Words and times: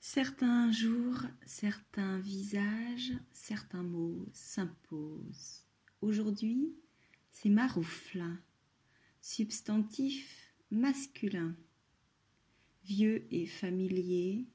Certains 0.00 0.70
jours, 0.70 1.22
certains 1.44 2.20
visages, 2.20 3.12
certains 3.32 3.82
mots 3.82 4.28
s'imposent. 4.32 5.66
Aujourd'hui, 6.00 6.72
c'est 7.32 7.48
maroufle, 7.48 8.24
substantif 9.20 10.54
masculin, 10.70 11.56
vieux 12.84 13.26
et 13.32 13.46
familier, 13.46 14.46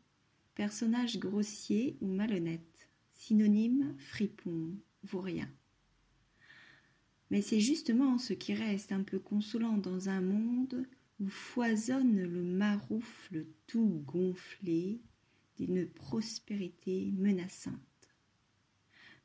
personnage 0.55 1.19
grossier 1.19 1.97
ou 1.99 2.07
malhonnête, 2.07 2.89
synonyme 3.13 3.95
fripon, 3.97 4.71
vaurien. 5.03 5.49
Mais 7.31 7.41
c'est 7.41 7.59
justement 7.59 8.17
ce 8.17 8.33
qui 8.33 8.53
reste 8.53 8.93
un 8.93 9.03
peu 9.03 9.19
consolant 9.19 9.77
dans 9.77 10.07
un 10.07 10.21
monde 10.21 10.87
où 11.19 11.27
foisonne 11.27 12.21
le 12.21 12.43
maroufle 12.43 13.45
tout 13.67 14.03
gonflé 14.05 15.01
d'une 15.57 15.87
prospérité 15.87 17.11
menaçante. 17.17 17.75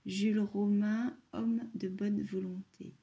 Jules 0.06 0.40
Romain, 0.40 1.16
homme 1.32 1.68
de 1.74 1.88
bonne 1.88 2.22
volonté. 2.22 2.94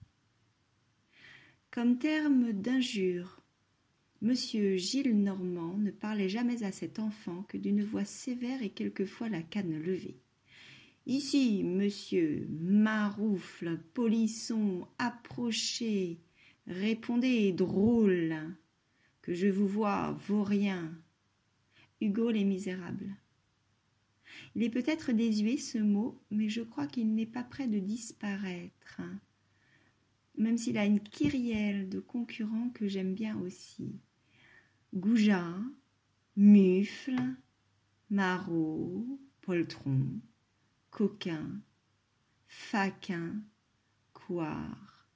Comme 1.71 1.97
terme 1.97 2.53
d'injure, 2.53 3.41
Monsieur 4.21 4.77
Gilles 4.77 5.15
Normand 5.15 5.77
ne 5.77 5.91
parlait 5.91 6.29
jamais 6.29 6.63
à 6.63 6.71
cet 6.71 6.99
enfant 6.99 7.43
que 7.43 7.57
d'une 7.57 7.83
voix 7.83 8.05
sévère 8.05 8.63
et 8.63 8.71
quelquefois 8.71 9.29
la 9.29 9.41
canne 9.41 9.79
levée. 9.79 10.17
Ici, 11.05 11.63
monsieur 11.63 12.47
Maroufle, 12.49 13.77
polisson, 13.93 14.87
approchez, 14.97 16.17
répondez, 16.65 17.51
drôle, 17.51 18.35
que 19.21 19.35
je 19.35 19.47
vous 19.47 19.67
vois, 19.67 20.17
vaurien. 20.27 20.91
Hugo 22.01 22.31
les 22.31 22.45
Misérables. 22.45 23.15
Il 24.55 24.63
est 24.63 24.69
peut-être 24.69 25.11
désuet 25.11 25.57
ce 25.57 25.77
mot, 25.77 26.21
mais 26.31 26.49
je 26.49 26.61
crois 26.61 26.87
qu'il 26.87 27.13
n'est 27.13 27.25
pas 27.25 27.43
près 27.43 27.67
de 27.67 27.79
disparaître, 27.79 29.01
même 30.37 30.57
s'il 30.57 30.77
a 30.77 30.85
une 30.85 30.99
kyrielle 30.99 31.89
de 31.89 31.99
concurrents 31.99 32.69
que 32.69 32.87
j'aime 32.87 33.13
bien 33.13 33.37
aussi. 33.39 33.99
Goujat, 34.93 35.57
Mufle, 36.35 37.19
Marot, 38.09 39.19
Poltron, 39.41 40.19
Coquin, 40.91 41.61
Faquin, 42.47 43.41
Coire, 44.13 45.07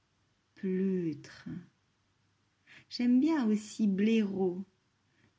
Pleutre. 0.56 1.48
J'aime 2.90 3.20
bien 3.20 3.48
aussi 3.48 3.88
Blaireau, 3.88 4.66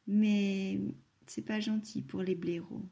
mais 0.06 0.80
c'est 1.26 1.42
pas 1.42 1.60
gentil 1.60 2.02
pour 2.02 2.22
les 2.22 2.34
blaireaux. 2.34 2.88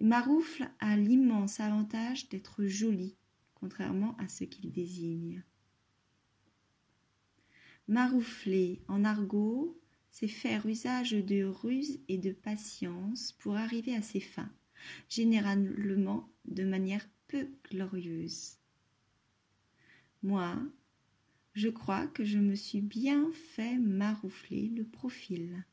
Maroufle 0.00 0.70
a 0.78 0.96
l'immense 0.96 1.60
avantage 1.60 2.30
d'être 2.30 2.64
joli, 2.64 3.16
contrairement 3.54 4.16
à 4.16 4.28
ce 4.28 4.44
qu'il 4.44 4.72
désigne. 4.72 5.42
Maroufler 7.86 8.80
en 8.88 9.04
argot, 9.04 9.78
c'est 10.10 10.28
faire 10.28 10.64
usage 10.64 11.12
de 11.12 11.44
ruse 11.44 12.00
et 12.08 12.16
de 12.16 12.32
patience 12.32 13.32
pour 13.32 13.56
arriver 13.56 13.94
à 13.94 14.00
ses 14.00 14.20
fins, 14.20 14.50
généralement 15.08 16.30
de 16.46 16.64
manière 16.64 17.06
peu 17.28 17.48
glorieuse. 17.70 18.56
Moi, 20.22 20.56
je 21.52 21.68
crois 21.68 22.06
que 22.06 22.24
je 22.24 22.38
me 22.38 22.54
suis 22.54 22.80
bien 22.80 23.30
fait 23.32 23.76
maroufler 23.76 24.68
le 24.68 24.84
profil. 24.84 25.64